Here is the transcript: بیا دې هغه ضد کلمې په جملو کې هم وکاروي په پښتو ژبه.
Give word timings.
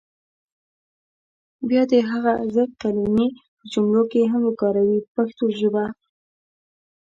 بیا 1.67 1.83
دې 1.91 1.99
هغه 2.11 2.33
ضد 2.55 2.71
کلمې 2.81 3.27
په 3.57 3.63
جملو 3.73 4.03
کې 4.11 4.21
هم 4.31 4.41
وکاروي 4.47 4.99
په 5.03 5.09
پښتو 5.15 5.45
ژبه. 5.59 5.85